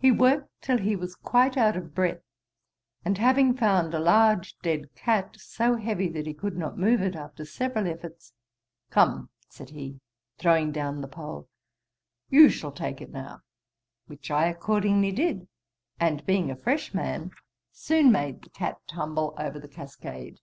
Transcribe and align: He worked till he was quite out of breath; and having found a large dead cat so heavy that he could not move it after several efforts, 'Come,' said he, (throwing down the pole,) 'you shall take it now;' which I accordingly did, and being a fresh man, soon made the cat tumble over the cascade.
He 0.00 0.10
worked 0.10 0.62
till 0.62 0.78
he 0.78 0.96
was 0.96 1.14
quite 1.14 1.56
out 1.56 1.76
of 1.76 1.94
breath; 1.94 2.24
and 3.04 3.18
having 3.18 3.56
found 3.56 3.94
a 3.94 4.00
large 4.00 4.58
dead 4.64 4.92
cat 4.96 5.36
so 5.38 5.76
heavy 5.76 6.08
that 6.08 6.26
he 6.26 6.34
could 6.34 6.56
not 6.56 6.76
move 6.76 7.00
it 7.00 7.14
after 7.14 7.44
several 7.44 7.86
efforts, 7.86 8.32
'Come,' 8.90 9.30
said 9.48 9.70
he, 9.70 10.00
(throwing 10.38 10.72
down 10.72 11.02
the 11.02 11.06
pole,) 11.06 11.48
'you 12.28 12.48
shall 12.48 12.72
take 12.72 13.00
it 13.00 13.10
now;' 13.10 13.42
which 14.08 14.28
I 14.28 14.46
accordingly 14.46 15.12
did, 15.12 15.46
and 16.00 16.26
being 16.26 16.50
a 16.50 16.56
fresh 16.56 16.92
man, 16.92 17.30
soon 17.70 18.10
made 18.10 18.42
the 18.42 18.50
cat 18.50 18.80
tumble 18.88 19.34
over 19.38 19.60
the 19.60 19.68
cascade. 19.68 20.40